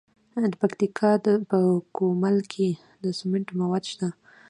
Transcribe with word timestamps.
د 0.43 0.53
پکتیکا 0.61 1.11
په 1.49 1.59
ګومل 1.97 2.37
کې 2.51 2.67
د 3.03 3.05
سمنټو 3.19 3.53
مواد 3.61 3.83
شته. 3.91 4.07